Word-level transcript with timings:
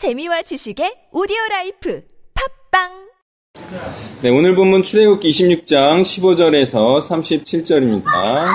재미와 0.00 0.40
지식의 0.40 1.12
오디오 1.12 1.36
라이프 1.50 2.02
팟빵 2.70 2.88
네, 4.22 4.30
오늘 4.30 4.54
본문 4.54 4.82
출애굽기 4.82 5.30
26장 5.30 6.00
15절에서 6.00 6.98
37절입니다. 7.00 8.46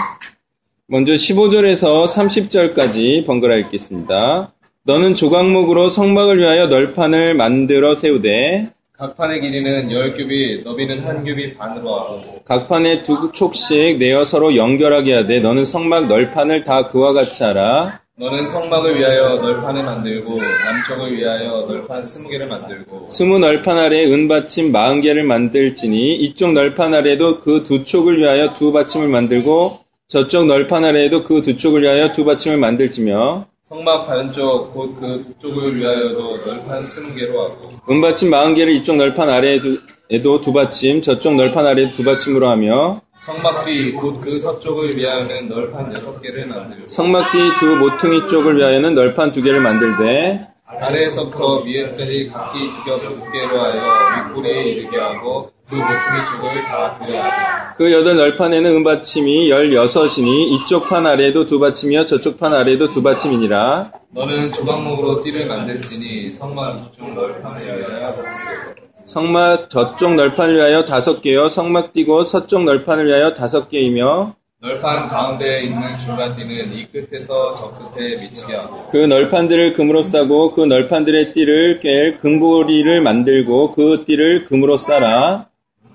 먼저 0.87 1.11
15절에서 1.11 2.07
30절까지 2.07 3.27
번갈아 3.27 3.57
읽겠습니다. 3.57 4.55
너는 4.85 5.13
조각목으로 5.13 5.87
성막을 5.89 6.39
위하여 6.39 6.65
널판을 6.65 7.35
만들어 7.35 7.93
세우되 7.93 8.71
각 8.93 9.15
판의 9.15 9.39
길이는 9.41 9.91
열 9.91 10.15
규빗, 10.15 10.63
너비는 10.63 11.05
한 11.05 11.23
규빗 11.23 11.59
반으로 11.59 11.93
하고 11.93 12.43
각 12.43 12.67
판에 12.67 13.03
두 13.03 13.31
촉씩 13.31 13.99
내어 13.99 14.23
서로 14.23 14.55
연결하게 14.55 15.13
하되 15.13 15.41
너는 15.41 15.65
성막 15.65 16.07
널판을 16.07 16.63
다 16.63 16.88
그와 16.88 17.13
같이 17.13 17.43
하라. 17.43 18.03
너는 18.17 18.47
성막을 18.47 18.97
위하여 18.97 19.35
널판을 19.39 19.84
만들고 19.84 20.38
남쪽을 20.38 21.17
위하여 21.17 21.65
널판 21.67 22.05
스무 22.05 22.29
개를 22.29 22.47
만들고 22.47 23.07
스무 23.09 23.39
널판 23.39 23.77
아래 23.77 24.05
은받침 24.05 24.71
마흔 24.71 25.01
개를 25.01 25.23
만들지니 25.23 26.15
이쪽 26.15 26.53
널판 26.53 26.93
아래도 26.93 27.41
그 27.41 27.65
두 27.65 27.83
촉을 27.83 28.17
위하여 28.20 28.53
두 28.53 28.71
받침을 28.71 29.09
만들고 29.09 29.79
저쪽 30.07 30.45
널판 30.45 30.85
아래에도 30.85 31.23
그 31.23 31.41
두 31.41 31.57
촉을 31.57 31.81
위하여 31.81 32.13
두 32.13 32.23
받침을 32.23 32.55
만들지며 32.57 33.47
성막 33.63 34.07
다른 34.07 34.31
쪽 34.31 34.73
곧그 34.73 35.23
북쪽을 35.23 35.77
위하여도 35.77 36.37
널판 36.45 36.85
스무 36.85 37.13
개로 37.15 37.41
하고 37.41 37.71
은받침 37.89 38.29
마흔 38.29 38.55
개를 38.55 38.73
이쪽 38.75 38.95
널판 38.95 39.27
아래에도 39.27 39.75
에도 40.09 40.39
두 40.39 40.53
받침 40.53 41.01
저쪽 41.01 41.35
널판 41.35 41.65
아래에도 41.65 41.93
두 41.95 42.03
받침으로 42.03 42.47
하며 42.47 43.01
성막 43.19 43.65
뒤 43.65 43.95
곧 43.95 44.19
그 44.21 44.39
서쪽을 44.39 44.97
위하여는 44.97 45.47
널판 45.47 45.93
여섯 45.95 46.21
개를 46.21 46.45
만들고 46.47 46.87
성막 46.87 47.31
뒤 47.31 47.39
두 47.59 47.75
모퉁이 47.75 48.27
쪽을 48.27 48.57
위하여는 48.57 48.93
널판 48.93 49.31
두 49.31 49.41
개를 49.41 49.61
만들되 49.61 50.47
아래에서부터 50.67 51.61
위에까지 51.61 52.29
각기 52.31 52.59
두 52.71 52.83
겹 52.85 52.99
두께로 53.01 53.59
하여 53.59 54.27
윗꼬리에 54.29 54.63
이르게 54.63 54.97
하고 54.99 55.49
그 55.70 55.75
모퉁이 55.75 55.95
쪽을 56.31 56.63
다 56.65 56.98
그려하고 56.99 57.75
그 57.77 57.91
여덟 57.91 58.15
널판에는 58.17 58.71
은받침이 58.75 59.49
열여섯이니 59.49 60.53
이쪽 60.53 60.87
판 60.87 61.05
아래에도 61.07 61.47
두 61.47 61.59
받침이요 61.59 62.05
저쪽 62.05 62.40
판 62.40 62.53
아래에도 62.53 62.87
두 62.91 63.01
받침이니라. 63.01 63.91
너는 64.12 64.53
조각목으로 64.53 65.22
띠를 65.23 65.47
만들지니 65.47 66.31
성막 66.31 66.90
이쪽 66.94 67.14
널판을 67.14 67.62
위하여 67.66 68.00
다섯 68.00 68.22
개로 68.22 68.75
성막 69.06 69.70
저쪽 69.70 70.16
널판을 70.16 70.56
위하여 70.56 70.84
다섯 70.84 71.22
개요. 71.22 71.48
성막 71.48 71.94
띠고 71.94 72.23
서쪽 72.25 72.64
널판을 72.64 73.06
위하여 73.08 73.34
다섯 73.36 73.70
개이며 73.70 74.34
널판 74.62 75.08
가운데에 75.08 75.62
있는 75.66 75.81
중간 76.00 76.36
띠는 76.36 76.73
이 76.73 76.88
끝에서 76.88 77.53
저 77.56 77.72
끝에 77.78 78.17
미치게 78.17 78.56
하고 78.56 78.88
그 78.92 78.97
널판들을 78.97 79.73
금으로 79.73 80.02
싸고 80.02 80.52
그 80.53 80.62
널판들의 80.62 81.34
띠를 81.34 81.80
깰 81.81 82.17
금고리를 82.17 83.00
만들고 83.02 83.72
그 83.72 84.03
띠를 84.06 84.45
금으로 84.45 84.75
싸라. 84.75 85.50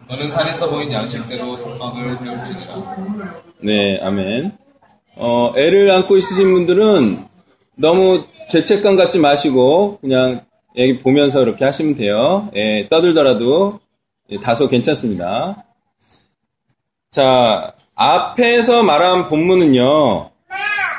너는 0.08 0.30
산에서 0.30 0.70
보인 0.70 0.92
양식대로 0.92 1.56
성막을 1.56 2.16
세울지니라. 2.16 3.34
네, 3.62 4.00
아멘. 4.02 4.52
어, 5.16 5.52
애를 5.56 5.90
안고 5.90 6.16
있으신 6.16 6.52
분들은 6.52 7.18
너무 7.76 8.22
죄책감 8.48 8.94
갖지 8.94 9.18
마시고 9.18 9.98
그냥 10.00 10.42
애기 10.76 10.98
보면서 10.98 11.42
이렇게 11.42 11.64
하시면 11.64 11.96
돼요. 11.96 12.50
예, 12.54 12.86
떠들더라도 12.88 13.80
예, 14.30 14.38
다소 14.38 14.68
괜찮습니다. 14.68 15.64
자, 17.10 17.74
앞에서 17.94 18.82
말한 18.82 19.28
본문은요, 19.28 20.30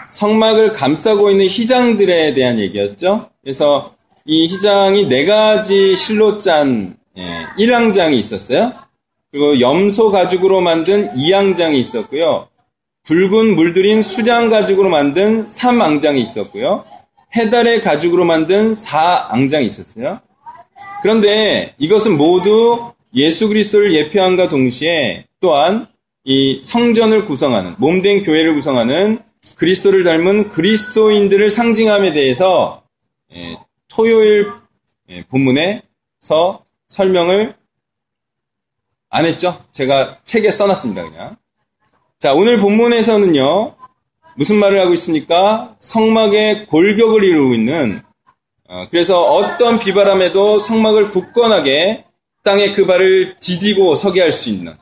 성막을 0.07 0.73
감싸고 0.73 1.31
있는 1.31 1.47
희장들에 1.47 2.33
대한 2.33 2.59
얘기였죠. 2.59 3.29
그래서 3.41 3.95
이 4.25 4.47
희장이 4.47 5.07
네 5.07 5.25
가지 5.25 5.95
실로 5.95 6.37
짠 6.37 6.97
예, 7.17 7.45
1항장이 7.57 8.13
있었어요. 8.15 8.73
그리고 9.31 9.61
염소 9.61 10.11
가죽으로 10.11 10.59
만든 10.61 11.13
2항장이 11.13 11.75
있었고요. 11.75 12.49
붉은 13.03 13.55
물들인 13.55 14.01
수장 14.01 14.49
가죽으로 14.49 14.89
만든 14.89 15.45
3앙장이 15.45 16.17
있었고요. 16.17 16.83
해달의 17.35 17.81
가죽으로 17.81 18.25
만든 18.25 18.73
4앙장이 18.73 19.65
있었어요. 19.65 20.19
그런데 21.01 21.73
이것은 21.77 22.17
모두 22.17 22.93
예수 23.13 23.47
그리스도를 23.47 23.93
예표함과 23.93 24.49
동시에 24.49 25.25
또한 25.39 25.87
이 26.23 26.59
성전을 26.61 27.25
구성하는 27.25 27.75
몸된 27.77 28.23
교회를 28.23 28.53
구성하는 28.53 29.19
그리스도를 29.57 30.03
닮은 30.03 30.49
그리스도인들을 30.49 31.49
상징함에 31.49 32.13
대해서 32.13 32.83
예, 33.33 33.57
토요일 33.87 34.51
예, 35.09 35.23
본문에서 35.23 36.63
설명을 36.87 37.55
안 39.09 39.25
했죠. 39.25 39.63
제가 39.71 40.19
책에 40.23 40.51
써놨습니다. 40.51 41.09
그냥. 41.09 41.35
자, 42.19 42.33
오늘 42.33 42.59
본문에서는요, 42.59 43.75
무슨 44.35 44.57
말을 44.57 44.79
하고 44.79 44.93
있습니까? 44.93 45.75
성막의 45.79 46.67
골격을 46.67 47.23
이루고 47.23 47.53
있는, 47.53 48.01
어, 48.67 48.87
그래서 48.89 49.21
어떤 49.21 49.79
비바람에도 49.79 50.59
성막을 50.59 51.09
굳건하게 51.09 52.05
땅에 52.43 52.71
그 52.71 52.85
발을 52.85 53.35
디디고 53.39 53.95
서게 53.95 54.21
할 54.21 54.31
수 54.31 54.49
있는 54.49 54.75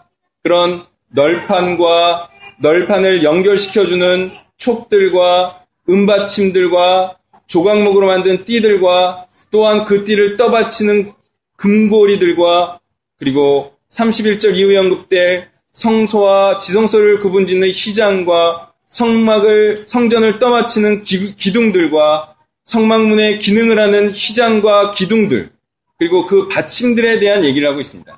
그런 0.43 0.83
널판과 1.09 2.29
널판을 2.61 3.23
연결시켜주는 3.23 4.29
촉들과 4.57 5.63
은받침들과 5.89 7.17
조각목으로 7.47 8.07
만든 8.07 8.45
띠들과 8.45 9.25
또한 9.51 9.85
그 9.85 10.05
띠를 10.05 10.37
떠받치는 10.37 11.13
금고리들과 11.57 12.79
그리고 13.17 13.73
31절 13.89 14.55
이후에 14.55 14.77
언급될 14.77 15.49
성소와 15.71 16.59
지성소를 16.59 17.19
구분짓는 17.19 17.69
희장과 17.69 18.68
성막을 18.89 19.85
성전을 19.87 20.39
떠받치는 20.39 21.03
기, 21.03 21.35
기둥들과 21.35 22.35
성막문의 22.65 23.39
기능을 23.39 23.79
하는 23.79 24.11
희장과 24.11 24.91
기둥들 24.91 25.51
그리고 25.97 26.25
그 26.25 26.47
받침들에 26.47 27.19
대한 27.19 27.43
얘기를 27.43 27.67
하고 27.67 27.79
있습니다. 27.79 28.17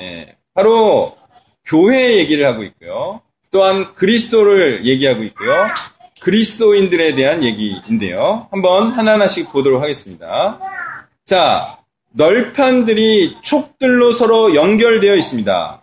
예, 0.00 0.36
바로 0.54 1.16
교회 1.64 2.16
얘기를 2.18 2.46
하고 2.46 2.62
있고요. 2.64 3.20
또한 3.50 3.94
그리스도를 3.94 4.84
얘기하고 4.84 5.22
있고요. 5.24 5.52
그리스도인들에 6.20 7.14
대한 7.14 7.44
얘기인데요. 7.44 8.48
한번 8.50 8.92
하나하나씩 8.92 9.52
보도록 9.52 9.82
하겠습니다. 9.82 10.58
자, 11.24 11.78
널판들이 12.12 13.36
촉들로 13.42 14.12
서로 14.12 14.54
연결되어 14.54 15.16
있습니다. 15.16 15.82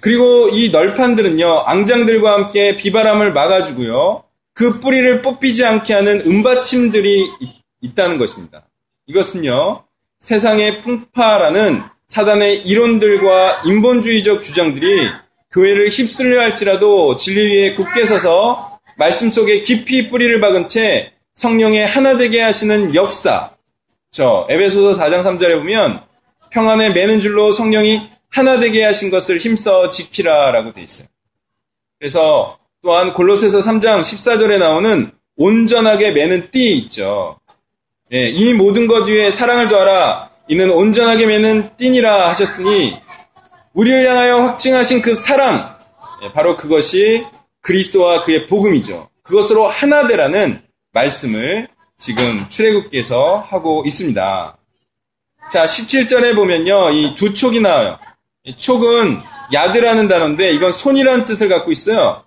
그리고 0.00 0.50
이 0.50 0.70
널판들은요, 0.70 1.60
앙장들과 1.60 2.32
함께 2.32 2.76
비바람을 2.76 3.32
막아주고요, 3.32 4.24
그 4.52 4.80
뿌리를 4.80 5.22
뽑히지 5.22 5.64
않게 5.64 5.94
하는 5.94 6.20
은받침들이 6.20 7.30
있, 7.80 7.94
다는 7.94 8.18
것입니다. 8.18 8.68
이것은요, 9.06 9.84
세상의 10.18 10.82
풍파라는 10.82 11.82
사단의 12.06 12.66
이론들과 12.66 13.62
인본주의적 13.64 14.42
주장들이 14.42 15.08
교회를 15.50 15.88
휩쓸려 15.88 16.40
할지라도 16.40 17.16
진리 17.16 17.56
위에 17.56 17.74
굳게 17.74 18.04
서서 18.04 18.78
말씀 18.96 19.30
속에 19.30 19.62
깊이 19.62 20.10
뿌리를 20.10 20.40
박은 20.40 20.68
채 20.68 21.12
성령의 21.34 21.86
하나 21.86 22.16
되게 22.16 22.40
하시는 22.40 22.94
역사. 22.94 23.52
저 24.10 24.46
에베소서 24.50 25.00
4장 25.00 25.22
3절에 25.22 25.58
보면 25.58 26.02
평안에 26.50 26.90
매는 26.90 27.20
줄로 27.20 27.52
성령이 27.52 28.02
하나 28.30 28.58
되게 28.58 28.84
하신 28.84 29.10
것을 29.10 29.38
힘써 29.38 29.90
지키라라고 29.90 30.72
돼 30.72 30.82
있어요. 30.82 31.08
그래서 31.98 32.58
또한 32.82 33.12
골로새서 33.12 33.60
3장 33.60 34.02
14절에 34.02 34.58
나오는 34.58 35.10
온전하게 35.36 36.12
매는 36.12 36.50
띠 36.50 36.76
있죠. 36.78 37.38
예, 38.12 38.28
이 38.28 38.54
모든 38.54 38.86
것 38.86 39.06
위에 39.06 39.30
사랑을 39.30 39.68
더하라. 39.68 40.30
이는 40.48 40.70
온전하게 40.70 41.26
매는 41.26 41.76
띠니라 41.76 42.30
하셨으니 42.30 42.96
우리를 43.74 44.08
향하여 44.08 44.38
확증하신 44.40 45.02
그 45.02 45.14
사랑, 45.14 45.76
예, 46.22 46.32
바로 46.32 46.56
그것이 46.56 47.26
그리스도와 47.60 48.22
그의 48.24 48.46
복음이죠. 48.46 49.10
그것으로 49.22 49.66
하나 49.66 50.06
되라는 50.06 50.62
말씀을 50.92 51.68
지금 51.98 52.46
출애굽께서 52.48 53.46
하고 53.48 53.84
있습니다. 53.86 54.56
자, 55.52 55.64
17절에 55.64 56.34
보면요. 56.34 56.90
이 56.92 57.14
두 57.14 57.34
촉이 57.34 57.60
나와요. 57.60 57.98
이 58.48 58.56
촉은 58.56 59.20
야드라는 59.52 60.08
단어인데 60.08 60.52
이건 60.52 60.72
손이라는 60.72 61.26
뜻을 61.26 61.50
갖고 61.50 61.70
있어요. 61.70 62.22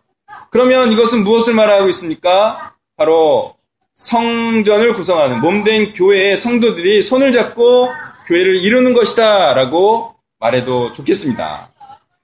그러면 0.52 0.92
이것은 0.92 1.24
무엇을 1.24 1.56
말하고 1.56 1.90
있습니까? 1.90 2.76
바로 2.96 3.56
성전을 3.96 4.94
구성하는 4.94 5.42
몸된 5.42 5.94
교회의 5.94 6.38
성도들이 6.38 7.02
손을 7.02 7.32
잡고 7.32 7.90
교회를 8.28 8.58
이루는 8.58 8.94
것이다 8.94 9.56
라고 9.56 10.14
말해도 10.40 10.92
좋겠습니다. 10.92 11.72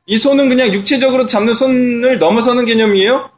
이 0.05 0.17
손은 0.17 0.47
그냥 0.47 0.71
육체적으로 0.71 1.25
잡는 1.25 1.55
손을 1.55 2.19
넘어서는 2.19 2.65
개념이에요. 2.65 3.31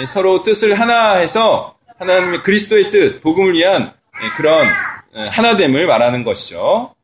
예, 0.00 0.06
서로 0.06 0.42
뜻을 0.42 0.80
하나 0.80 1.16
해서 1.16 1.76
하나님의 1.98 2.42
그리스도의 2.42 2.90
뜻, 2.90 3.22
복음을 3.22 3.52
위한 3.52 3.92
예, 4.24 4.28
그런 4.36 4.66
예, 5.14 5.28
하나됨을 5.28 5.86
말하는 5.86 6.24
것이죠. 6.24 6.95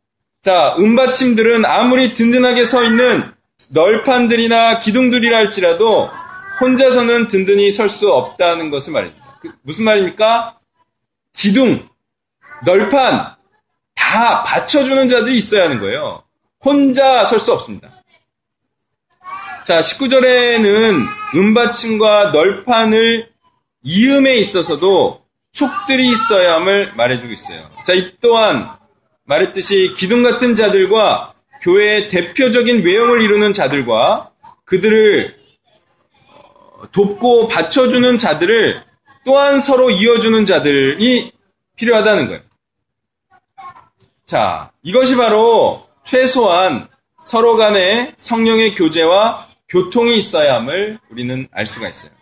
자, 0.42 0.74
은받침들은 0.76 1.64
아무리 1.64 2.14
든든하게 2.14 2.64
서 2.64 2.82
있는 2.82 3.32
널판들이나 3.70 4.80
기둥들이라 4.80 5.36
할지라도 5.38 6.10
혼자서는 6.60 7.28
든든히 7.28 7.70
설 7.70 7.88
수 7.88 8.12
없다는 8.12 8.70
것을 8.70 8.92
말입니다. 8.92 9.38
그, 9.40 9.52
무슨 9.62 9.84
말입니까? 9.84 10.58
기둥, 11.32 11.86
널판 12.64 13.36
다 13.94 14.42
받쳐주는 14.42 15.08
자들이 15.08 15.36
있어야 15.38 15.64
하는 15.64 15.80
거예요. 15.80 16.24
혼자 16.64 17.24
설 17.24 17.38
수 17.38 17.52
없습니다. 17.52 18.02
자, 19.64 19.78
19절에는 19.78 21.06
은받침과 21.36 22.32
널판을 22.32 23.30
이음에 23.84 24.34
있어서도 24.38 25.22
촉들이 25.52 26.10
있어야 26.10 26.54
함을 26.56 26.94
말해주고 26.96 27.32
있어요. 27.32 27.70
자, 27.86 27.92
이 27.92 28.12
또한 28.20 28.81
말했듯이 29.24 29.94
기둥 29.94 30.22
같은 30.22 30.54
자들과 30.54 31.34
교회의 31.62 32.08
대표적인 32.08 32.84
외형을 32.84 33.22
이루는 33.22 33.52
자들과 33.52 34.30
그들을 34.64 35.36
어, 36.28 36.90
돕고 36.90 37.48
받쳐주는 37.48 38.18
자들을 38.18 38.82
또한 39.24 39.60
서로 39.60 39.90
이어주는 39.90 40.44
자들이 40.46 41.32
필요하다는 41.76 42.26
거예요. 42.26 42.40
자, 44.24 44.72
이것이 44.82 45.16
바로 45.16 45.86
최소한 46.04 46.88
서로 47.22 47.56
간의 47.56 48.14
성령의 48.16 48.74
교제와 48.74 49.48
교통이 49.68 50.16
있어야 50.16 50.56
함을 50.56 50.98
우리는 51.10 51.46
알 51.52 51.64
수가 51.64 51.88
있어요. 51.88 52.12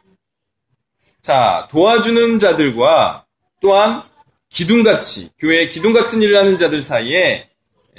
자, 1.23 1.69
도와주는 1.71 2.39
자들과 2.39 3.25
또한 3.61 4.03
기둥같이, 4.51 5.31
교회의 5.39 5.71
기둥 5.71 5.93
같은 5.93 6.21
일을 6.23 6.37
하는 6.37 6.59
자들 6.59 6.83
사이에 6.83 7.49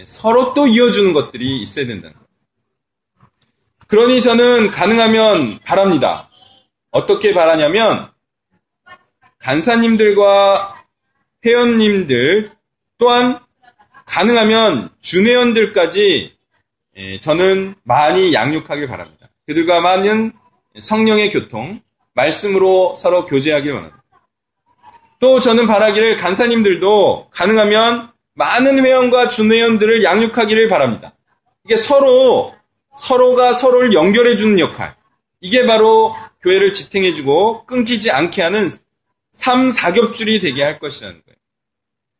서로 0.06 0.54
또 0.54 0.68
이어주는 0.68 1.14
것들이 1.14 1.62
있어야 1.62 1.88
된다는 1.88 2.14
거예요. 2.14 2.28
그러니 3.88 4.22
저는 4.22 4.72
가능하면 4.72 5.60
바랍니다. 5.60 6.30
어떻게 6.92 7.34
바라냐면, 7.34 8.12
간사님들과 9.40 10.86
회원님들 11.44 12.52
또한 12.98 13.40
가능하면 14.06 14.90
준회원들까지 15.02 16.38
예, 16.98 17.20
저는 17.20 17.76
많이 17.84 18.34
양육하길 18.34 18.88
바랍니다. 18.88 19.30
그들과 19.48 19.80
많은 19.80 20.34
성령의 20.78 21.32
교통, 21.32 21.82
말씀으로 22.14 22.96
서로 22.98 23.26
교제하길 23.26 23.72
원합니다. 23.72 24.01
또 25.22 25.40
저는 25.40 25.68
바라기를 25.68 26.18
간사님들도 26.18 27.30
가능하면 27.30 28.10
많은 28.34 28.84
회원과 28.84 29.30
준회원들을 29.30 30.04
양육하기를 30.04 30.68
바랍니다. 30.68 31.14
이게 31.64 31.76
서로 31.76 32.56
서로가 32.98 33.54
서로를 33.54 33.94
연결해 33.94 34.36
주는 34.36 34.60
역할. 34.60 34.96
이게 35.40 35.66
바로 35.68 36.16
교회를 36.42 36.74
지탱해 36.74 37.14
주고 37.14 37.66
끊기지 37.68 38.10
않게 38.10 38.42
하는 38.42 38.68
3, 39.32 39.70
4겹줄이 39.70 40.42
되게 40.42 40.64
할 40.64 40.80
것이라는 40.80 41.22
거예요. 41.24 41.38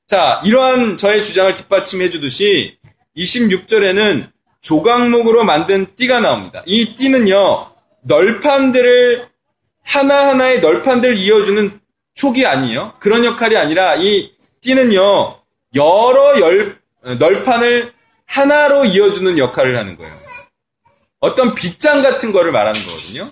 자, 0.08 0.40
이러한 0.46 0.98
저의 0.98 1.24
주장을 1.24 1.54
뒷받침해 1.56 2.12
주듯이 2.12 2.78
26절에는 3.18 4.30
조각목으로 4.62 5.44
만든 5.44 5.88
띠가 5.96 6.20
나옵니다. 6.20 6.62
이 6.68 6.96
띠는요, 6.96 7.72
널판들을 8.02 9.28
하나하나의 9.84 10.62
널판들을 10.62 11.18
이어주는 11.18 11.81
촉이 12.14 12.46
아니에요. 12.46 12.94
그런 13.00 13.26
역할이 13.26 13.58
아니라 13.58 13.96
이 13.96 14.34
띠는요, 14.62 15.40
여러 15.76 16.40
열, 16.40 16.80
널판을 17.02 17.94
하나로 18.26 18.86
이어주는 18.86 19.38
역할을 19.38 19.78
하는 19.78 19.98
거예요. 19.98 20.14
어떤 21.20 21.56
빗장 21.56 22.02
같은 22.02 22.32
거를 22.32 22.52
말하는 22.52 22.80
거거든요. 22.80 23.30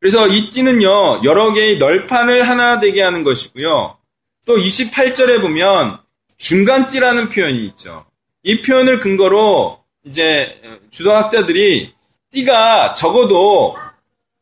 그래서 0.00 0.28
이 0.28 0.50
띠는요, 0.50 1.22
여러 1.24 1.52
개의 1.52 1.78
널판을 1.78 2.48
하나 2.48 2.80
되게 2.80 3.02
하는 3.02 3.24
것이고요. 3.24 3.96
또 4.44 4.56
28절에 4.56 5.40
보면 5.40 5.98
중간 6.36 6.86
띠라는 6.86 7.30
표현이 7.30 7.66
있죠. 7.68 8.06
이 8.42 8.62
표현을 8.62 9.00
근거로 9.00 9.82
이제 10.04 10.60
주석학자들이 10.90 11.94
띠가 12.30 12.94
적어도 12.94 13.76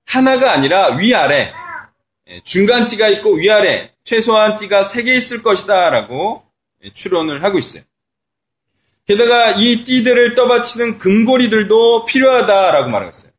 하나가 0.04 0.52
아니라 0.52 0.96
위아래 0.96 1.36
예, 1.36 1.63
중간띠가 2.42 3.08
있고 3.08 3.34
위아래 3.34 3.92
최소한 4.04 4.56
띠가 4.56 4.82
3개 4.82 5.08
있을 5.08 5.42
것이다 5.42 5.90
라고 5.90 6.44
추론을 6.92 7.42
하고 7.44 7.58
있어요. 7.58 7.82
게다가 9.06 9.52
이 9.52 9.84
띠들을 9.84 10.34
떠받치는 10.34 10.98
금고리들도 10.98 12.06
필요하다라고 12.06 12.90
말하고 12.90 13.10
있어요. 13.10 13.32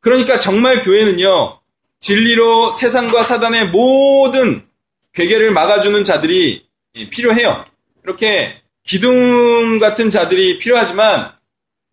그러니까 0.00 0.38
정말 0.38 0.82
교회는요, 0.82 1.60
진리로 2.00 2.72
세상과 2.72 3.22
사단의 3.24 3.68
모든 3.68 4.66
괴계를 5.14 5.50
막아주는 5.50 6.04
자들이 6.04 6.66
필요해요. 7.10 7.64
이렇게 8.04 8.60
기둥 8.84 9.78
같은 9.78 10.10
자들이 10.10 10.58
필요하지만, 10.58 11.32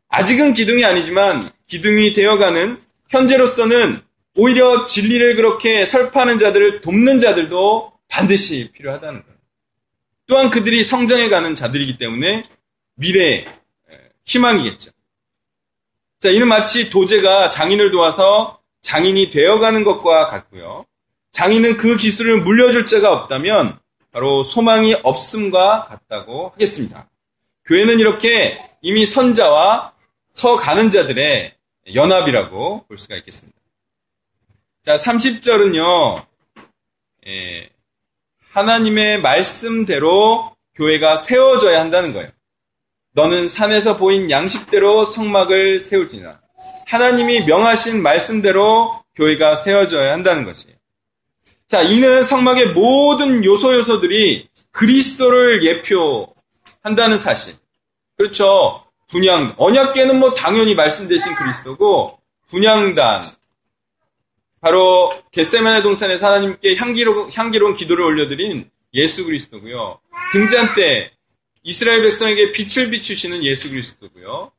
아직은 0.09 0.53
기둥이 0.53 0.85
아니지만, 0.85 1.51
기둥이 1.67 2.13
되어가는 2.13 2.81
현재로서는 3.09 4.01
오히려 4.37 4.85
진리를 4.85 5.35
그렇게 5.35 5.85
설파하는 5.85 6.37
자들을 6.37 6.81
돕는 6.81 7.19
자들도 7.19 7.93
반드시 8.07 8.71
필요하다는 8.73 9.23
거예요. 9.23 9.35
또한 10.27 10.49
그들이 10.49 10.83
성장해 10.83 11.29
가는 11.29 11.55
자들이기 11.55 11.97
때문에 11.97 12.43
미래의 12.95 13.47
희망이겠죠. 14.25 14.91
자, 16.19 16.29
이는 16.29 16.47
마치 16.47 16.89
도제가 16.89 17.49
장인을 17.49 17.91
도와서 17.91 18.59
장인이 18.81 19.29
되어가는 19.29 19.83
것과 19.83 20.27
같고요. 20.27 20.85
장인은 21.31 21.77
그 21.77 21.97
기술을 21.97 22.41
물려줄 22.41 22.87
자가 22.87 23.11
없다면 23.11 23.77
바로 24.11 24.43
소망이 24.43 24.95
없음과 25.03 25.85
같다고 25.85 26.49
하겠습니다. 26.49 27.09
교회는 27.65 27.99
이렇게 27.99 28.63
이미 28.81 29.05
선자와 29.05 29.93
서가는 30.31 30.91
자들의 30.91 31.53
연합이라고 31.93 32.85
볼 32.87 32.97
수가 32.97 33.15
있겠습니다. 33.17 33.57
자, 34.85 34.97
30절은요, 34.97 36.23
예, 37.25 37.69
하나님의 38.51 39.19
말씀대로 39.19 40.55
교회가 40.75 41.17
세워져야 41.17 41.79
한다는 41.79 42.13
거예요. 42.13 42.29
너는 43.13 43.49
산에서 43.49 43.97
보인 43.97 44.29
양식대로 44.29 45.05
성막을 45.05 45.79
세울지나. 45.79 46.39
하나님이 46.85 47.45
명하신 47.45 48.03
말씀대로 48.03 49.01
교회가 49.15 49.55
세워져야 49.55 50.13
한다는 50.13 50.45
것이에요. 50.45 50.75
자, 51.67 51.81
이는 51.81 52.23
성막의 52.23 52.73
모든 52.73 53.43
요소 53.43 53.73
요소들이 53.73 54.49
그리스도를 54.69 55.65
예표한다는 55.65 57.17
사실. 57.17 57.55
그렇죠. 58.17 58.85
분양, 59.07 59.55
언약계는 59.57 60.19
뭐 60.19 60.35
당연히 60.35 60.75
말씀 60.75 61.07
대신 61.07 61.33
그리스도고, 61.33 62.19
분양단, 62.49 63.23
바로 64.65 65.11
겟세마네 65.31 65.83
동산에서 65.83 66.25
하나님께 66.25 66.75
향기로, 66.77 67.29
향기로운 67.29 67.75
기도를 67.75 68.03
올려드린 68.03 68.67
예수 68.95 69.23
그리스도고요. 69.23 69.99
등잔 70.31 70.73
때 70.73 71.11
이스라엘 71.61 72.01
백성에게 72.01 72.51
빛을 72.51 72.89
비추시는 72.89 73.43
예수 73.43 73.69
그리스도고요. 73.69 74.51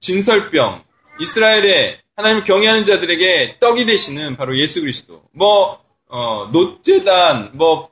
진설병, 0.00 0.82
이스라엘의 1.20 2.00
하나님 2.16 2.42
경외하는 2.42 2.84
자들에게 2.86 3.58
떡이 3.60 3.86
되시는 3.86 4.36
바로 4.36 4.58
예수 4.58 4.80
그리스도. 4.80 5.22
뭐 5.30 5.80
어, 6.08 6.48
노재단, 6.52 7.50
뭐 7.52 7.90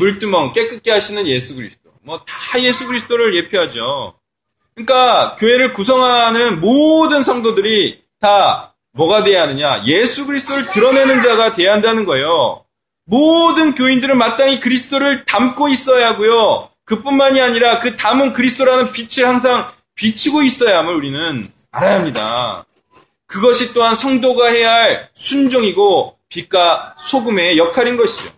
물두멍 0.00 0.54
깨끗게 0.54 0.90
하시는 0.90 1.24
예수 1.28 1.54
그리스도. 1.54 1.90
뭐 2.02 2.18
다 2.26 2.60
예수 2.60 2.84
그리스도를 2.84 3.36
예표하죠. 3.36 4.18
그러니까 4.74 5.36
교회를 5.36 5.72
구성하는 5.72 6.60
모든 6.60 7.22
성도들이 7.22 8.02
다 8.18 8.75
뭐가 8.96 9.24
돼야 9.24 9.42
하느냐? 9.42 9.84
예수 9.84 10.26
그리스도를 10.26 10.66
드러내는 10.70 11.20
자가 11.20 11.54
돼야 11.54 11.72
한다는 11.72 12.06
거예요. 12.06 12.64
모든 13.04 13.74
교인들은 13.74 14.16
마땅히 14.16 14.58
그리스도를 14.58 15.24
담고 15.26 15.68
있어야 15.68 16.08
하고요. 16.08 16.70
그뿐만이 16.86 17.40
아니라 17.40 17.78
그 17.78 17.96
담은 17.96 18.32
그리스도라는 18.32 18.90
빛을 18.92 19.28
항상 19.28 19.70
비치고 19.94 20.42
있어야 20.42 20.78
함을 20.78 20.94
우리는 20.94 21.48
알아야 21.70 21.98
합니다. 21.98 22.64
그것이 23.26 23.74
또한 23.74 23.94
성도가 23.94 24.48
해야 24.48 24.72
할 24.72 25.08
순종이고 25.14 26.16
빛과 26.28 26.96
소금의 26.98 27.58
역할인 27.58 27.96
것이죠. 27.96 28.30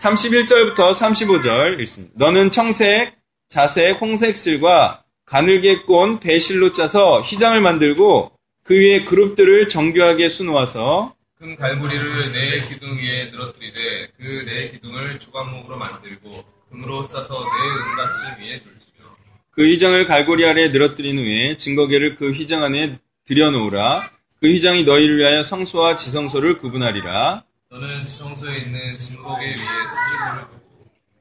31절부터 0.00 0.92
35절 0.94 1.80
읽습니다. 1.80 2.14
너는 2.16 2.50
청색, 2.50 3.14
자색, 3.48 4.00
홍색 4.00 4.36
실과 4.36 5.02
가늘게 5.26 5.82
꼰 5.82 6.20
배실로 6.20 6.72
짜서 6.72 7.20
휘장을 7.20 7.60
만들고 7.60 8.37
그 8.68 8.74
위에 8.74 9.02
그룹들을 9.04 9.68
정교하게 9.68 10.28
수놓아서 10.28 11.14
큰 11.38 11.56
갈무리를 11.56 12.32
내 12.32 12.68
기둥 12.68 12.98
위에 12.98 13.30
늘어뜨리되 13.30 14.08
그내 14.18 14.72
기둥을 14.72 15.18
조각목으로 15.18 15.78
만들고 15.78 16.30
금으로 16.68 17.02
싸서 17.04 17.34
내 17.34 17.68
은같이 17.80 18.42
위에 18.42 18.58
둘지며 18.58 19.06
그 19.52 19.62
휘장을 19.64 20.04
갈고리 20.04 20.44
아래에 20.44 20.68
늘어뜨린 20.68 21.16
후에 21.16 21.56
증거계를 21.56 22.16
그 22.16 22.32
휘장 22.32 22.62
안에 22.62 22.98
들여놓으라. 23.24 24.02
그 24.38 24.48
휘장이 24.48 24.84
너희를 24.84 25.16
위하여 25.16 25.42
성소와 25.42 25.96
지성소를 25.96 26.58
구분하리라. 26.58 27.44
너는 27.70 28.04
지성소에 28.04 28.58
있는 28.58 28.98
진복에 28.98 29.46
위에 29.46 29.54
두고 29.54 30.58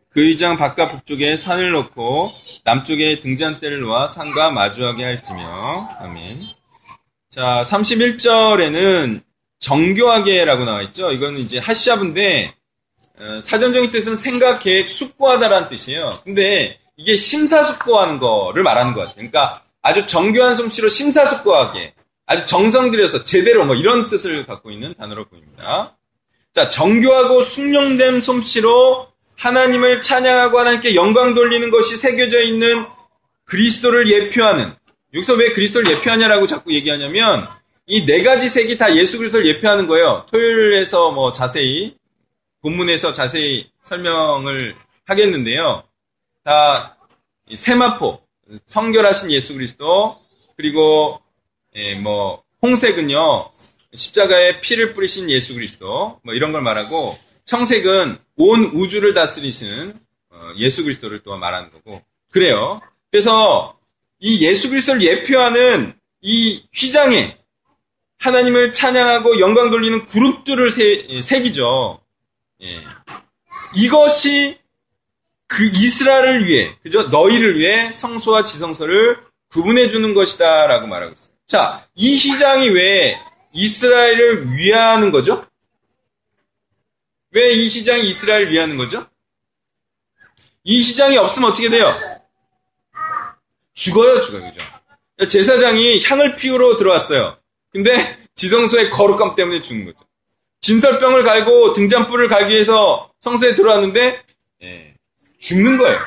그 0.09 0.21
휘장 0.21 0.57
바깥 0.57 0.91
북쪽에 0.91 1.37
산을 1.37 1.71
놓고 1.71 2.33
남쪽에 2.65 3.21
등잔대를 3.21 3.79
놓아 3.79 4.05
산과 4.05 4.51
마주하게 4.51 5.03
할지며 5.05 5.87
아멘. 6.01 6.56
자, 7.29 7.63
31절에는 7.67 9.21
정교하게라고 9.59 10.65
나와 10.65 10.81
있죠. 10.83 11.11
이거는 11.11 11.39
이제 11.39 11.57
하시아브인데 11.57 12.53
어, 13.19 13.41
사전적인 13.41 13.91
뜻은 13.91 14.15
생각, 14.15 14.59
계획, 14.59 14.89
숙고하다라는 14.89 15.69
뜻이에요. 15.69 16.09
근데 16.23 16.79
이게 16.95 17.15
심사숙고하는 17.15 18.19
거를 18.19 18.63
말하는 18.63 18.93
것 18.93 19.01
같아요. 19.01 19.15
그러니까 19.15 19.63
아주 19.81 20.05
정교한 20.05 20.55
솜씨로 20.55 20.87
심사숙고하게 20.87 21.93
아주 22.27 22.45
정성 22.45 22.91
들여서 22.91 23.23
제대로 23.23 23.65
뭐 23.65 23.75
이런 23.75 24.09
뜻을 24.09 24.45
갖고 24.45 24.71
있는 24.71 24.93
단어로 24.93 25.25
보입니다. 25.25 25.97
자, 26.53 26.69
정교하고 26.69 27.43
숙련된 27.43 28.21
솜씨로 28.21 29.07
하나님을 29.37 30.01
찬양하고 30.01 30.59
하나님께 30.59 30.95
영광 30.95 31.33
돌리는 31.33 31.69
것이 31.71 31.97
새겨져 31.97 32.41
있는 32.41 32.85
그리스도를 33.45 34.09
예표하는 34.09 34.73
여기서 35.17 35.33
왜 35.33 35.51
그리스도를 35.51 35.91
예표하냐라고 35.91 36.47
자꾸 36.47 36.73
얘기하냐면 36.73 37.47
이 37.87 38.05
네 38.05 38.21
가지 38.21 38.49
색이 38.49 38.77
다 38.77 38.95
예수 38.95 39.17
그리스도를 39.17 39.47
예표하는 39.47 39.87
거예요. 39.87 40.25
토요일에서 40.29 41.11
뭐 41.11 41.31
자세히 41.31 41.95
본문에서 42.61 43.13
자세히 43.13 43.69
설명을 43.83 44.75
하겠는데요. 45.05 45.83
다 46.43 46.97
세마포 47.53 48.21
성결하신 48.65 49.31
예수 49.31 49.53
그리스도 49.53 50.19
그리고 50.57 51.21
예, 51.75 51.95
뭐 51.95 52.43
홍색은요 52.61 53.51
십자가에 53.95 54.59
피를 54.59 54.93
뿌리신 54.93 55.29
예수 55.29 55.53
그리스도 55.53 56.19
뭐 56.23 56.33
이런 56.33 56.51
걸 56.51 56.61
말하고 56.61 57.17
청색은 57.45 58.17
온 58.35 58.65
우주를 58.73 59.13
다스리시는 59.13 59.97
어, 60.31 60.51
예수 60.57 60.83
그리스도를 60.83 61.21
또한 61.23 61.39
말하는 61.39 61.71
거고 61.71 62.01
그래요. 62.31 62.81
그래서 63.11 63.76
이 64.19 64.45
예수 64.45 64.69
그리스도를 64.69 65.01
예표하는 65.01 65.93
이 66.21 66.63
휘장에 66.73 67.37
하나님을 68.19 68.73
찬양하고 68.73 69.39
영광 69.39 69.69
돌리는 69.69 70.05
그룹들을 70.05 70.69
새, 70.71 71.21
새기죠. 71.21 72.01
예. 72.63 72.83
이것이 73.75 74.57
그 75.45 75.65
이스라엘을 75.65 76.47
위해, 76.47 76.75
그죠? 76.81 77.03
너희를 77.03 77.59
위해 77.59 77.91
성소와 77.91 78.43
지성소를 78.43 79.19
구분해 79.49 79.87
주는 79.89 80.13
것이다 80.13 80.67
라고 80.67 80.87
말하고 80.87 81.13
있어요. 81.13 81.29
자, 81.45 81.87
이 81.95 82.17
휘장이 82.17 82.69
왜 82.69 83.17
이스라엘을 83.53 84.51
위하는 84.57 85.11
거죠? 85.11 85.45
왜 87.31 87.53
이 87.53 87.69
휘장이 87.69 88.09
이스라엘을 88.09 88.51
위하는 88.51 88.77
거죠? 88.77 89.07
이 90.63 90.81
휘장이 90.81 91.17
없으면 91.17 91.51
어떻게 91.51 91.69
돼요? 91.69 91.93
죽어요, 93.77 94.21
죽어요, 94.21 94.51
그죠? 94.51 95.27
제사장이 95.29 96.03
향을 96.03 96.35
피우러 96.35 96.77
들어왔어요. 96.77 97.37
근데 97.71 98.17
지성소의 98.35 98.89
거룩함 98.89 99.35
때문에 99.35 99.61
죽는 99.61 99.85
거죠. 99.85 99.99
진설병을 100.61 101.23
갈고 101.23 101.73
등잔불을 101.73 102.27
갈기 102.27 102.53
위해서 102.53 103.11
성소에 103.21 103.55
들어왔는데 103.55 104.21
예, 104.63 104.93
죽는 105.39 105.77
거예요. 105.77 105.99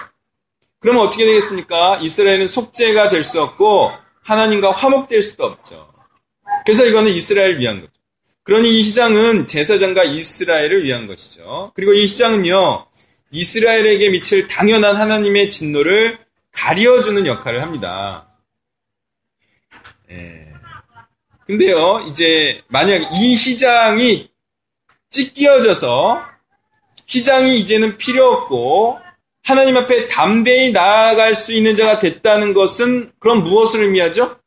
그러면 0.81 1.07
어떻게 1.07 1.25
되겠습니까? 1.25 1.99
이스라엘은 2.03 2.49
속죄가 2.49 3.09
될 3.09 3.23
수 3.25 3.41
없고 3.41 3.93
하나님과 4.23 4.73
화목될 4.73 5.23
수도 5.23 5.45
없죠. 5.45 5.89
그래서 6.65 6.85
이거는 6.85 7.13
이스라엘을 7.13 7.59
위한 7.61 7.81
거죠. 7.81 7.93
그러니 8.43 8.79
이 8.79 8.83
희장은 8.83 9.47
제사장과 9.47 10.05
이스라엘을 10.05 10.85
위한 10.85 11.07
것이죠. 11.07 11.73
그리고 11.75 11.93
이 11.93 12.05
희장은요, 12.07 12.87
이스라엘에게 13.31 14.11
미칠 14.11 14.47
당연한 14.49 14.97
하나님의 14.97 15.51
진노를 15.51 16.19
가려주는 16.53 17.27
역할을 17.27 17.63
합니다. 17.63 18.29
예. 20.11 20.49
근데요, 21.47 22.07
이제 22.09 22.63
만약 22.69 22.97
이 23.13 23.35
희장이 23.35 24.31
찢기어져서 25.11 26.25
희장이 27.07 27.59
이제는 27.59 27.97
필요 27.97 28.27
없고 28.27 29.01
하나님 29.43 29.77
앞에 29.77 30.07
담대히 30.09 30.71
나아갈 30.73 31.35
수 31.35 31.53
있는 31.53 31.75
자가 31.75 31.99
됐다는 31.99 32.55
것은 32.55 33.13
그럼 33.19 33.43
무엇을 33.43 33.83
의미하죠? 33.83 34.39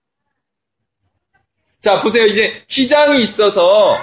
자, 1.82 2.00
보세요. 2.02 2.26
이제 2.26 2.64
희장이 2.70 3.22
있어서 3.22 3.98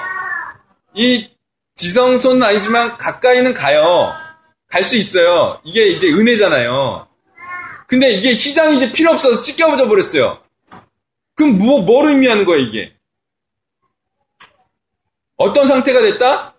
이 0.94 1.30
지성소는 1.74 2.42
아니지만 2.42 2.98
가까이는 2.98 3.54
가요. 3.54 4.12
갈 4.68 4.82
수 4.84 4.96
있어요. 4.96 5.60
이게 5.64 5.86
이제 5.88 6.08
은혜잖아요. 6.08 7.08
근데 7.90 8.08
이게 8.12 8.34
희장이 8.34 8.76
이제 8.76 8.92
필요 8.92 9.10
없어서 9.10 9.42
찢겨져 9.42 9.88
버렸어요. 9.88 10.40
그럼 11.34 11.58
뭐, 11.58 11.82
뭘 11.82 12.10
의미하는 12.10 12.44
거예요, 12.44 12.64
이게? 12.64 12.94
어떤 15.36 15.66
상태가 15.66 16.00
됐다? 16.00 16.54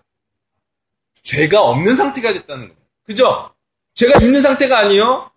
죄가 1.23 1.61
없는 1.61 1.95
상태가 1.95 2.33
됐다는 2.33 2.67
거예요. 2.67 2.81
그죠? 3.05 3.50
죄가 3.93 4.19
있는 4.19 4.41
상태가 4.41 4.79
아니요. 4.79 5.31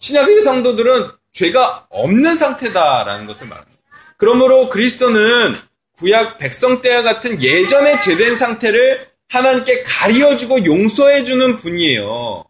신약의 0.00 0.42
성도들은 0.42 1.12
죄가 1.32 1.86
없는 1.88 2.34
상태다라는 2.34 3.26
것을 3.26 3.46
말합니다. 3.46 3.80
그러므로 4.18 4.68
그리스도는 4.68 5.56
구약 5.96 6.36
백성 6.36 6.82
때와 6.82 7.02
같은 7.02 7.42
예전에 7.42 8.00
죄된 8.00 8.36
상태를 8.36 9.08
하나님께 9.28 9.82
가리어주고 9.82 10.66
용서해주는 10.66 11.56
분이에요. 11.56 12.44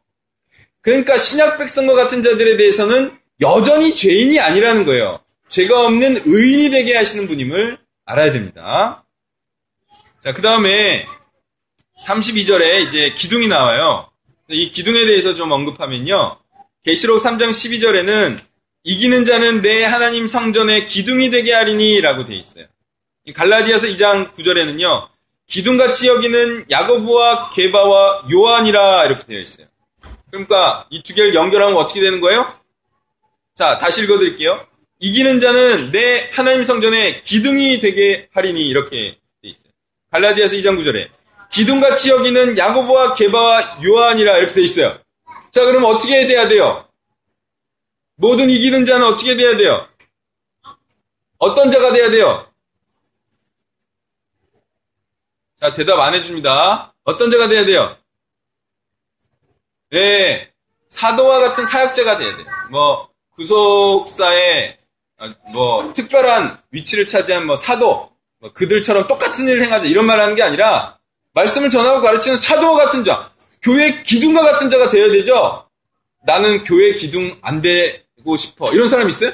그러니까 0.82 1.16
신약 1.16 1.58
백성과 1.58 1.94
같은 1.94 2.22
자들에 2.22 2.56
대해서는 2.56 3.16
여전히 3.40 3.94
죄인이 3.94 4.38
아니라는 4.38 4.84
거예요. 4.84 5.20
죄가 5.48 5.86
없는 5.86 6.22
의인이 6.26 6.70
되게 6.70 6.96
하시는 6.96 7.26
분임을 7.26 7.78
알아야 8.04 8.32
됩니다. 8.32 9.04
자, 10.22 10.32
그 10.32 10.42
다음에 10.42 11.06
32절에 12.06 12.86
이제 12.86 13.12
기둥이 13.14 13.48
나와요. 13.48 14.10
이 14.48 14.70
기둥에 14.70 15.06
대해서 15.06 15.34
좀 15.34 15.50
언급하면요. 15.52 16.38
계시록 16.84 17.20
3장 17.20 17.50
12절에는 17.50 18.38
이기는 18.84 19.24
자는 19.24 19.62
내 19.62 19.84
하나님 19.84 20.26
성전의 20.26 20.88
기둥이 20.88 21.30
되게 21.30 21.52
하리니 21.52 22.00
라고 22.00 22.24
되어 22.24 22.36
있어요. 22.36 22.66
갈라디아서 23.34 23.86
2장 23.88 24.34
9절에는요. 24.34 25.08
기둥같이 25.46 26.08
여기는 26.08 26.66
야고보와 26.70 27.50
게바와 27.50 28.24
요한이라 28.32 29.06
이렇게 29.06 29.24
되어 29.24 29.38
있어요. 29.38 29.66
그러니까 30.32 30.86
이 30.90 31.02
두 31.02 31.14
개를 31.14 31.34
연결하면 31.34 31.76
어떻게 31.76 32.00
되는 32.00 32.20
거예요? 32.20 32.58
자, 33.54 33.78
다시 33.78 34.02
읽어드릴게요. 34.02 34.66
이기는 34.98 35.38
자는 35.40 35.92
내 35.92 36.30
하나님 36.32 36.64
성전의 36.64 37.22
기둥이 37.24 37.80
되게 37.80 38.28
하리니 38.32 38.66
이렇게 38.66 39.18
되어 39.42 39.50
있어요. 39.50 39.72
갈라디아서 40.10 40.56
2장 40.56 40.78
9절에 40.78 41.10
기둥같이 41.52 42.10
여기는 42.10 42.56
야고보와 42.56 43.12
게바와 43.14 43.82
요한이라 43.84 44.38
이렇게 44.38 44.54
돼 44.54 44.62
있어요. 44.62 44.98
자, 45.50 45.64
그럼 45.66 45.84
어떻게 45.84 46.26
돼야 46.26 46.48
돼요? 46.48 46.88
모든 48.16 48.48
이기는 48.48 48.86
자는 48.86 49.06
어떻게 49.06 49.36
돼야 49.36 49.54
돼요? 49.56 49.86
어떤 51.36 51.68
자가 51.68 51.92
돼야 51.92 52.10
돼요? 52.10 52.46
자, 55.60 55.74
대답 55.74 56.00
안 56.00 56.14
해줍니다. 56.14 56.94
어떤 57.04 57.30
자가 57.30 57.48
돼야 57.48 57.66
돼요? 57.66 57.98
네, 59.92 60.50
사도와 60.88 61.40
같은 61.40 61.66
사역자가 61.66 62.16
돼야 62.16 62.34
돼요. 62.34 62.46
뭐, 62.70 63.10
구속사에, 63.36 64.78
아, 65.18 65.34
뭐, 65.52 65.92
특별한 65.92 66.62
위치를 66.70 67.04
차지한 67.04 67.46
뭐, 67.46 67.56
사도, 67.56 68.10
뭐 68.40 68.52
그들처럼 68.54 69.06
똑같은 69.06 69.46
일을 69.46 69.62
행하자, 69.62 69.86
이런 69.86 70.06
말 70.06 70.18
하는 70.18 70.34
게 70.34 70.42
아니라, 70.42 70.98
말씀을 71.34 71.68
전하고 71.68 72.00
가르치는 72.00 72.38
사도와 72.38 72.86
같은 72.86 73.04
자, 73.04 73.30
교회 73.60 74.02
기둥과 74.02 74.40
같은 74.42 74.70
자가 74.70 74.88
되어야 74.88 75.12
되죠? 75.12 75.68
나는 76.24 76.64
교회 76.64 76.94
기둥 76.94 77.38
안 77.42 77.60
되고 77.60 78.36
싶어. 78.36 78.72
이런 78.72 78.88
사람 78.88 79.10
있어요? 79.10 79.32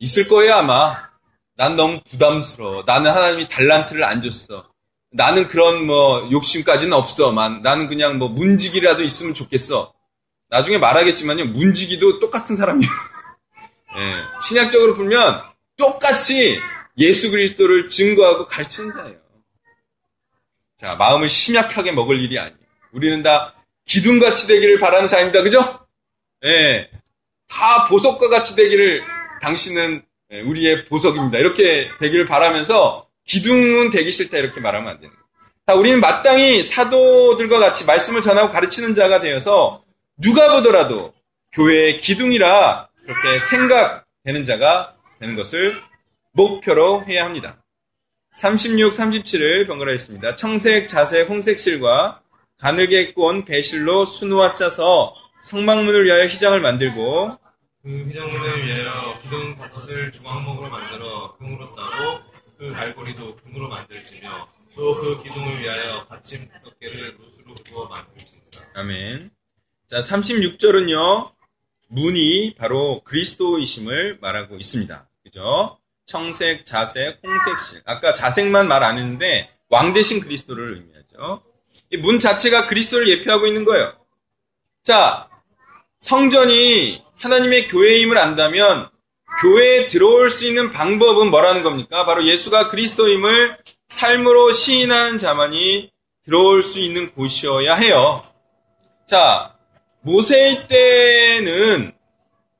있을 0.00 0.28
거예요, 0.28 0.54
아마. 0.54 0.96
난 1.56 1.76
너무 1.76 2.00
부담스러워. 2.10 2.84
나는 2.86 3.10
하나님이 3.10 3.48
달란트를 3.48 4.04
안 4.04 4.20
줬어. 4.20 4.68
나는 5.10 5.48
그런 5.48 5.86
뭐 5.86 6.28
욕심까지는 6.30 6.92
없어. 6.92 7.32
만 7.32 7.62
나는 7.62 7.88
그냥 7.88 8.18
뭐 8.18 8.28
문지기라도 8.28 9.02
있으면 9.02 9.34
좋겠어. 9.34 9.94
나중에 10.50 10.78
말하겠지만요. 10.78 11.46
문지기도 11.46 12.20
똑같은 12.20 12.56
사람이에요. 12.56 12.90
예, 13.96 14.14
신약적으로 14.42 14.94
보면 14.96 15.42
똑같이 15.76 16.60
예수 16.98 17.30
그리스도를 17.30 17.88
증거하고 17.88 18.46
가르치는 18.46 18.92
자예요. 18.92 19.16
자, 20.76 20.94
마음을 20.94 21.28
심약하게 21.28 21.92
먹을 21.92 22.20
일이 22.20 22.38
아니에요. 22.38 22.56
우리는 22.92 23.22
다 23.22 23.54
기둥같이 23.86 24.46
되기를 24.46 24.78
바라는 24.78 25.08
자입니다. 25.08 25.42
그죠? 25.42 25.86
예. 26.44 26.90
다 27.48 27.86
보석과 27.88 28.28
같이 28.28 28.54
되기를 28.56 29.02
당신은 29.40 30.02
예, 30.32 30.40
우리의 30.42 30.84
보석입니다. 30.86 31.38
이렇게 31.38 31.90
되기를 31.98 32.26
바라면서 32.26 33.07
기둥은 33.28 33.90
되기 33.90 34.10
싫다 34.10 34.38
이렇게 34.38 34.60
말하면 34.60 34.88
안 34.88 35.00
되는 35.00 35.10
거예요. 35.10 35.24
자, 35.66 35.74
우리는 35.74 36.00
마땅히 36.00 36.62
사도들과 36.62 37.58
같이 37.58 37.84
말씀을 37.84 38.22
전하고 38.22 38.50
가르치는 38.50 38.94
자가 38.94 39.20
되어서 39.20 39.84
누가 40.16 40.50
보더라도 40.54 41.12
교회의 41.52 42.00
기둥이라 42.00 42.88
그렇게 43.04 43.38
생각되는 43.38 44.44
자가 44.44 44.94
되는 45.20 45.36
것을 45.36 45.80
목표로 46.32 47.04
해야 47.06 47.24
합니다. 47.24 47.62
36, 48.36 48.94
37을 48.94 49.66
번갈아 49.66 49.90
했습니다. 49.90 50.36
청색, 50.36 50.88
자색, 50.88 51.28
홍색 51.28 51.60
실과 51.60 52.22
가늘게 52.58 53.12
꼰 53.12 53.44
배실로 53.44 54.04
수놓아 54.04 54.54
짜서 54.54 55.14
성막문을 55.42 56.04
위하여 56.04 56.26
휘장을 56.26 56.58
만들고 56.60 57.36
그 57.82 57.88
휘장문을 57.88 58.66
위하여 58.66 59.20
기둥 59.22 59.56
다섯을 59.56 60.12
중앙목으로 60.12 60.70
만들어 60.70 61.36
금으로 61.36 61.66
싸고 61.66 62.37
그 62.58 62.72
갈고리도 62.72 63.36
금으로 63.36 63.68
만들지며 63.68 64.48
또 64.74 64.94
그 64.94 65.22
기둥을 65.22 65.60
위하여 65.60 66.06
받침 66.06 66.48
다섯 66.48 66.78
개를 66.78 67.16
노수로 67.18 67.54
부어 67.64 67.88
만들지니라. 67.88 68.40
아멘. 68.74 69.30
자, 69.90 69.98
36절은요, 70.00 71.32
문이 71.88 72.54
바로 72.56 73.02
그리스도이심을 73.04 74.18
말하고 74.20 74.56
있습니다. 74.56 75.08
그죠? 75.24 75.78
청색, 76.06 76.64
자색, 76.64 77.20
홍색실. 77.24 77.82
아까 77.86 78.12
자색만 78.12 78.68
말 78.68 78.82
안 78.84 78.98
했는데, 78.98 79.50
왕 79.68 79.92
대신 79.92 80.20
그리스도를 80.20 80.74
의미하죠. 80.74 81.42
이문 81.90 82.18
자체가 82.18 82.66
그리스도를 82.68 83.08
예표하고 83.08 83.46
있는 83.46 83.64
거예요. 83.64 83.94
자, 84.82 85.28
성전이 86.00 87.02
하나님의 87.16 87.68
교회임을 87.68 88.16
안다면, 88.16 88.90
교회에 89.40 89.86
들어올 89.86 90.30
수 90.30 90.44
있는 90.44 90.72
방법은 90.72 91.30
뭐라는 91.30 91.62
겁니까? 91.62 92.04
바로 92.04 92.26
예수가 92.26 92.70
그리스도임을 92.70 93.56
삶으로 93.88 94.52
시인하는 94.52 95.18
자만이 95.18 95.90
들어올 96.24 96.62
수 96.62 96.78
있는 96.80 97.12
곳이어야 97.12 97.74
해요. 97.76 98.24
자, 99.06 99.56
모세의 100.00 100.68
때는 100.68 101.92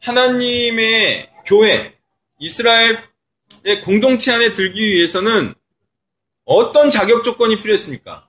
하나님의 0.01 1.31
교회, 1.45 1.95
이스라엘의 2.39 3.03
공동체 3.85 4.33
안에 4.33 4.55
들기 4.55 4.81
위해서는 4.81 5.55
어떤 6.45 6.91
자격 6.91 7.25
조건이 7.25 7.61
필요했습니까? 7.61 8.27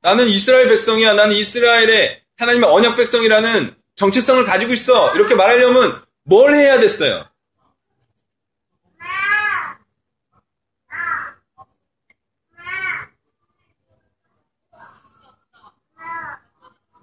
나는 0.00 0.28
이스라엘 0.28 0.68
백성이야. 0.68 1.14
나는 1.14 1.34
이스라엘의 1.36 2.22
하나님의 2.38 2.70
언약 2.70 2.96
백성이라는 2.96 3.74
정체성을 3.96 4.44
가지고 4.44 4.72
있어. 4.72 5.14
이렇게 5.14 5.34
말하려면 5.34 6.05
뭘 6.28 6.54
해야 6.54 6.80
됐어요? 6.80 7.24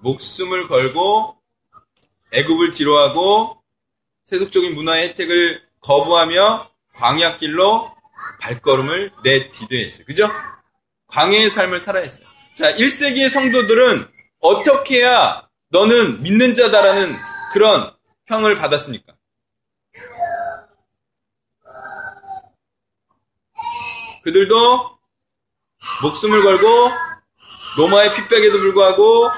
목숨을 0.01 0.68
걸고 0.68 1.38
애굽을 2.34 2.72
뒤로하고 2.72 3.63
세속적인 4.25 4.75
문화의 4.75 5.10
혜택을 5.10 5.63
거부하며 5.80 6.70
광야길로 6.96 7.96
발걸음을 8.42 9.13
내디뎌야 9.24 9.84
했어요. 9.86 10.06
그죠? 10.06 10.30
광야의 11.08 11.50
삶을 11.50 11.80
살아야 11.80 12.03
했어요. 12.03 12.27
자, 12.56 12.74
1세기의 12.75 13.30
성도들은 13.30 14.06
어떻게 14.39 14.98
해야 14.98 15.48
너는 15.70 16.22
믿는 16.24 16.53
자다라는 16.53 17.15
그런 17.53 17.94
평을 18.25 18.58
받았습니까? 18.58 19.12
그들도 24.24 25.00
목숨을 26.01 26.44
걸고 26.44 26.68
로마의 27.77 28.16
핍박에도 28.16 28.57
불구하고 28.59 29.29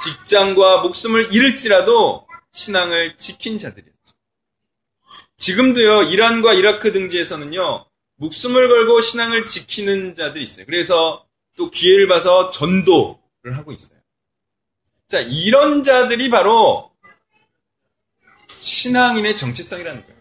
직장과 0.00 0.82
목숨을 0.82 1.32
잃을지라도 1.32 2.26
신앙을 2.52 3.16
지킨 3.16 3.58
자들이었죠. 3.58 3.94
지금도요, 5.36 6.02
이란과 6.04 6.54
이라크 6.54 6.92
등지에서는요, 6.92 7.86
목숨을 8.16 8.68
걸고 8.68 9.00
신앙을 9.00 9.46
지키는 9.46 10.14
자들이 10.14 10.42
있어요. 10.42 10.66
그래서 10.66 11.26
또 11.56 11.70
기회를 11.70 12.08
봐서 12.08 12.50
전도를 12.50 13.56
하고 13.56 13.72
있어요. 13.72 13.98
자, 15.06 15.20
이런 15.20 15.82
자들이 15.82 16.28
바로 16.30 16.92
신앙인의 18.52 19.36
정체성이라는 19.36 20.04
거예요. 20.06 20.18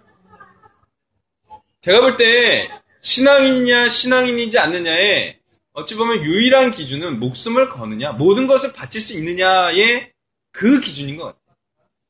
제가 1.81 2.01
볼 2.01 2.17
때 2.17 2.69
신앙인이냐 3.07 3.87
신앙인이지 3.87 4.59
않느냐에 4.59 5.39
어찌 5.71 5.95
보면 5.95 6.23
유일한 6.23 6.71
기준은 6.71 7.19
목숨을 7.21 7.69
거느냐, 7.69 8.11
모든 8.11 8.47
것을 8.47 8.73
바칠 8.73 8.99
수 8.99 9.13
있느냐의 9.13 10.11
그 10.51 10.81
기준인 10.81 11.15
것 11.15 11.25
같아요. 11.25 11.55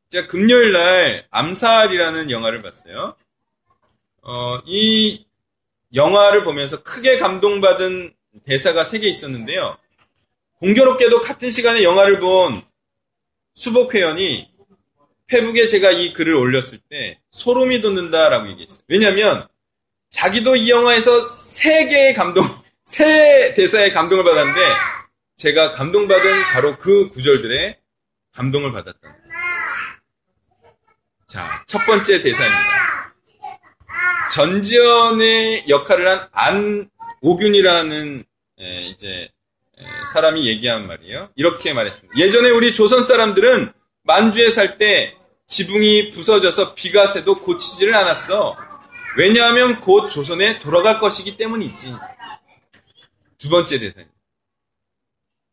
제가 0.10 0.28
금요일 0.28 0.72
날 0.72 1.28
암살이라는 1.30 2.32
영화를 2.32 2.64
봤어요. 2.64 3.16
어, 4.24 4.58
이 4.66 5.28
영화를 5.94 6.44
보면서 6.44 6.82
크게 6.82 7.20
감동받은 7.20 8.16
대사가 8.46 8.84
세 8.84 9.00
개 9.00 9.08
있었는데요. 9.08 9.78
공교롭게도 10.60 11.22
같은 11.22 11.52
시간에 11.52 11.84
영화를 11.84 12.20
본 12.20 12.64
수복 13.54 13.94
회원이 13.94 14.50
페북에 15.28 15.68
제가 15.68 15.92
이 15.92 16.14
글을 16.14 16.34
올렸을 16.34 16.80
때 16.90 17.20
소름이 17.30 17.82
돋는다라고 17.82 18.50
얘기했어요. 18.50 18.82
왜냐하면 18.88 19.48
자기도 20.10 20.56
이 20.56 20.70
영화에서 20.70 21.24
세 21.26 21.88
개의 21.88 22.14
감동, 22.14 22.48
세 22.86 23.54
대사의 23.54 23.92
감동을 23.94 24.24
받았는데 24.24 24.62
제가 25.36 25.72
감동받은 25.74 26.44
바로 26.54 26.78
그 26.78 27.10
구절들에 27.10 27.78
감동을 28.34 28.72
받았다. 28.72 29.00
자, 31.28 31.64
첫 31.68 31.86
번째 31.86 32.22
대사입니다. 32.22 33.14
전지현의 34.32 35.66
역할을 35.68 36.08
한 36.08 36.88
안오균이라는 37.22 38.24
에, 38.60 38.82
이제 38.88 39.30
에, 39.80 39.86
사람이 40.14 40.48
얘기한 40.48 40.88
말이에요. 40.88 41.30
이렇게 41.36 41.74
말했습니다. 41.74 42.18
예전에 42.18 42.50
우리 42.50 42.74
조선 42.74 43.04
사람들은 43.04 43.72
만주에 44.04 44.50
살 44.50 44.78
때 44.78 45.16
지붕이 45.48 46.12
부서져서 46.12 46.76
비가 46.76 47.08
새도 47.08 47.40
고치지를 47.42 47.96
않았어. 47.96 48.58
왜냐하면 49.18 49.82
곧 49.82 50.10
조선에 50.10 50.60
돌아갈 50.60 51.00
것이기 51.00 51.38
때문이지. 51.38 51.92
두 53.40 53.50
번째 53.50 53.80
대사입니다. 53.80 54.16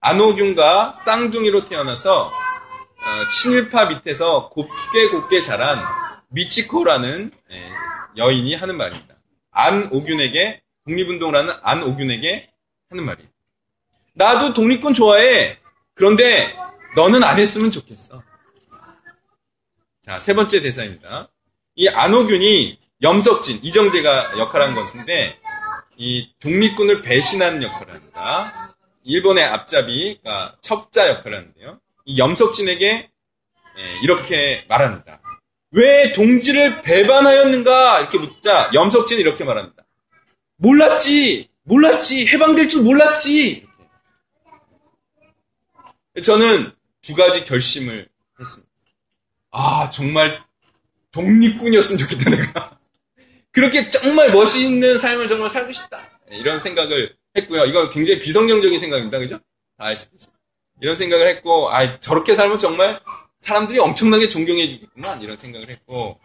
안호균과 0.00 0.92
쌍둥이로 0.92 1.64
태어나서 1.64 2.26
어, 2.26 3.28
친일파 3.30 3.86
밑에서 3.86 4.50
곱게 4.50 5.08
곱게 5.08 5.40
자란 5.40 5.82
미치코라는 6.28 7.30
예, 7.52 7.70
여인이 8.18 8.54
하는 8.54 8.76
말입니다. 8.76 9.14
안오균에게 9.50 10.62
독립운동을 10.84 11.34
하는 11.34 11.54
안오균에게 11.62 12.50
하는 12.90 13.04
말이에요. 13.06 13.30
나도 14.12 14.52
독립군 14.52 14.92
좋아해. 14.92 15.58
그런데 15.94 16.54
너는 16.96 17.24
안 17.24 17.38
했으면 17.38 17.70
좋겠어. 17.70 18.22
자, 20.02 20.20
세 20.20 20.34
번째 20.34 20.60
대사입니다. 20.60 21.28
이 21.76 21.88
안호균이 21.88 22.83
염석진, 23.02 23.60
이정재가 23.62 24.38
역할한 24.38 24.74
것인데, 24.74 25.38
이 25.96 26.32
독립군을 26.40 27.02
배신하는 27.02 27.62
역할을 27.62 27.94
합니다. 27.94 28.76
일본의 29.04 29.44
앞잡이, 29.44 30.18
그러니까 30.22 30.56
첩자 30.60 31.08
역할을 31.08 31.38
하는데요. 31.38 31.80
이 32.06 32.18
염석진에게 32.18 33.10
예, 33.76 33.98
이렇게 34.02 34.64
말합니다. 34.68 35.20
왜 35.72 36.12
동지를 36.12 36.82
배반하였는가? 36.82 38.00
이렇게 38.00 38.18
묻자 38.18 38.70
염석진이 38.72 39.20
이렇게 39.20 39.44
말합니다. 39.44 39.84
몰랐지, 40.56 41.50
몰랐지, 41.64 42.28
해방될 42.28 42.68
줄 42.68 42.82
몰랐지. 42.82 43.66
저는 46.22 46.70
두 47.02 47.14
가지 47.14 47.44
결심을 47.44 48.08
했습니다. 48.38 48.72
아, 49.50 49.90
정말 49.90 50.44
독립군이었으면 51.10 51.98
좋겠다, 51.98 52.30
내가. 52.30 52.78
그렇게 53.54 53.88
정말 53.88 54.32
멋있는 54.32 54.98
삶을 54.98 55.28
정말 55.28 55.48
살고 55.48 55.70
싶다. 55.72 56.10
네, 56.28 56.38
이런 56.38 56.58
생각을 56.58 57.16
했고요. 57.36 57.64
이거 57.66 57.88
굉장히 57.88 58.20
비성경적인 58.20 58.78
생각입니다. 58.78 59.18
그죠? 59.18 59.38
다 59.78 59.86
아시듯이. 59.86 60.26
이런 60.80 60.96
생각을 60.96 61.28
했고, 61.28 61.70
아, 61.70 62.00
저렇게 62.00 62.34
살면 62.34 62.58
정말 62.58 63.00
사람들이 63.38 63.78
엄청나게 63.78 64.28
존경해 64.28 64.68
주겠구만. 64.68 65.22
이런 65.22 65.36
생각을 65.36 65.70
했고, 65.70 66.18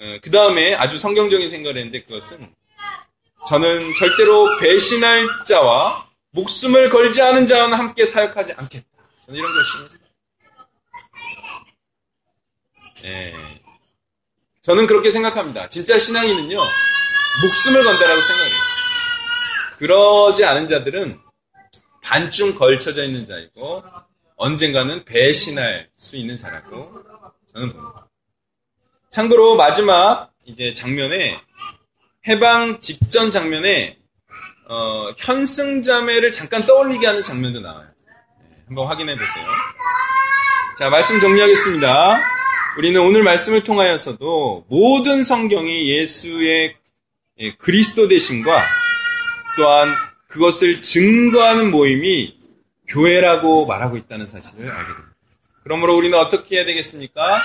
어, 0.00 0.16
그 0.22 0.30
다음에 0.30 0.74
아주 0.74 0.98
성경적인 0.98 1.48
생각을 1.48 1.78
했는데 1.78 2.02
그것은 2.02 2.54
저는 3.48 3.94
절대로 3.94 4.58
배신할 4.58 5.26
자와 5.46 6.10
목숨을 6.32 6.90
걸지 6.90 7.22
않은 7.22 7.46
자와는 7.46 7.78
함께 7.78 8.04
사역하지 8.04 8.52
않겠다. 8.52 8.86
저는 9.26 9.38
이런 9.38 9.52
걸 9.52 9.64
싫어해요. 9.64 10.10
예. 13.04 13.60
저는 14.62 14.86
그렇게 14.86 15.10
생각합니다. 15.10 15.68
진짜 15.68 15.98
신앙인은요, 15.98 16.58
목숨을 17.42 17.82
건다라고 17.84 18.20
생각해요. 18.20 18.60
그러지 19.78 20.44
않은 20.44 20.68
자들은 20.68 21.18
반쯤 22.02 22.56
걸쳐져 22.56 23.04
있는 23.04 23.24
자이고, 23.24 23.82
언젠가는 24.36 25.04
배신할 25.04 25.88
수 25.96 26.16
있는 26.16 26.36
자라고 26.36 27.02
저는 27.54 27.72
봅니다. 27.72 28.08
참고로 29.10 29.56
마지막 29.56 30.30
이제 30.44 30.72
장면에 30.74 31.38
해방 32.28 32.80
직전 32.80 33.30
장면에 33.30 33.98
어, 34.68 35.12
현승자매를 35.18 36.32
잠깐 36.32 36.64
떠올리게 36.64 37.06
하는 37.06 37.24
장면도 37.24 37.60
나와요. 37.60 37.88
네, 38.06 38.56
한번 38.66 38.86
확인해 38.86 39.14
보세요. 39.14 39.46
자, 40.78 40.88
말씀 40.90 41.18
정리하겠습니다. 41.18 42.39
우리는 42.78 43.00
오늘 43.00 43.24
말씀을 43.24 43.64
통하여서도 43.64 44.66
모든 44.68 45.24
성경이 45.24 45.90
예수의 45.90 46.76
예, 47.40 47.54
그리스도 47.56 48.06
되심과 48.06 48.64
또한 49.56 49.88
그것을 50.28 50.80
증거하는 50.80 51.70
모임이 51.70 52.38
교회라고 52.86 53.66
말하고 53.66 53.96
있다는 53.96 54.26
사실을 54.26 54.70
알게 54.70 54.86
됩니다. 54.86 55.16
그러므로 55.64 55.96
우리는 55.96 56.16
어떻게 56.16 56.56
해야 56.56 56.64
되겠습니까? 56.64 57.40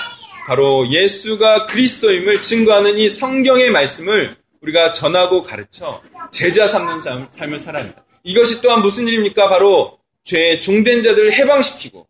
바로 0.46 0.88
예수가 0.90 1.66
그리스도임을 1.66 2.40
증거하는 2.40 2.96
이 2.98 3.08
성경의 3.08 3.70
말씀을 3.72 4.36
우리가 4.60 4.92
전하고 4.92 5.42
가르쳐 5.42 6.02
제자 6.30 6.66
삼는 6.66 7.28
삶을 7.30 7.58
살아야 7.58 7.82
합니다. 7.82 8.04
이것이 8.22 8.62
또한 8.62 8.80
무슨 8.80 9.08
일입니까? 9.08 9.48
바로 9.48 9.98
죄 10.24 10.60
종된 10.60 11.02
자들을 11.02 11.32
해방시키고 11.32 12.06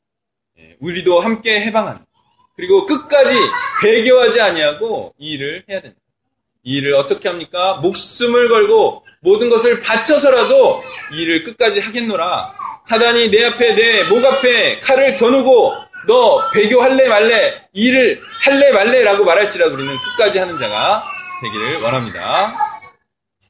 예, 0.58 0.76
우리도 0.80 1.20
함께 1.20 1.60
해방하는 1.60 2.05
그리고 2.56 2.86
끝까지 2.86 3.34
배교하지 3.82 4.40
아니하고 4.40 5.14
이 5.18 5.32
일을 5.32 5.64
해야 5.68 5.80
됩니다. 5.80 6.00
이 6.62 6.78
일을 6.78 6.94
어떻게 6.94 7.28
합니까? 7.28 7.74
목숨을 7.82 8.48
걸고 8.48 9.04
모든 9.20 9.48
것을 9.50 9.80
바쳐서라도 9.80 10.82
이 11.12 11.22
일을 11.22 11.42
끝까지 11.44 11.80
하겠노라. 11.80 12.52
사단이 12.84 13.30
내 13.30 13.44
앞에 13.44 13.74
내 13.74 14.02
목 14.08 14.24
앞에 14.24 14.78
칼을 14.80 15.16
겨누고 15.16 15.74
너 16.06 16.50
배교할래 16.52 17.08
말래 17.08 17.68
이 17.72 17.86
일을 17.86 18.22
할래 18.44 18.70
말래라고 18.72 19.24
말할지라도 19.24 19.74
우리는 19.74 19.92
끝까지 19.96 20.38
하는 20.38 20.56
자가 20.58 21.04
되기를 21.42 21.82
원합니다. 21.82 22.75